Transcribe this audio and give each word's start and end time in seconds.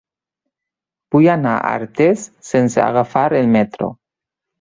Vull 1.15 1.27
anar 1.33 1.51
a 1.57 1.73
Artés 1.79 2.23
sense 2.53 2.81
agafar 2.87 3.27
el 3.41 3.53
metro. 3.57 3.91